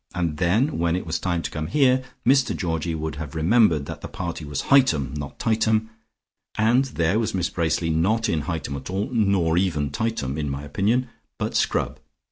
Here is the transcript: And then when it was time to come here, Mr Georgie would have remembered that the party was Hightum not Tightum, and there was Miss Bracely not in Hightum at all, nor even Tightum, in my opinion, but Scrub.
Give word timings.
And 0.15 0.37
then 0.37 0.79
when 0.79 0.95
it 0.95 1.05
was 1.05 1.19
time 1.19 1.43
to 1.43 1.51
come 1.51 1.67
here, 1.67 2.03
Mr 2.27 2.57
Georgie 2.57 2.95
would 2.95 3.17
have 3.17 3.35
remembered 3.35 3.85
that 3.85 4.01
the 4.01 4.07
party 4.07 4.43
was 4.43 4.63
Hightum 4.73 5.13
not 5.15 5.37
Tightum, 5.37 5.89
and 6.57 6.85
there 6.85 7.19
was 7.19 7.35
Miss 7.35 7.51
Bracely 7.51 7.91
not 7.91 8.27
in 8.27 8.41
Hightum 8.45 8.75
at 8.77 8.89
all, 8.89 9.09
nor 9.11 9.59
even 9.59 9.91
Tightum, 9.91 10.39
in 10.39 10.49
my 10.49 10.63
opinion, 10.63 11.07
but 11.37 11.53
Scrub. 11.55 11.99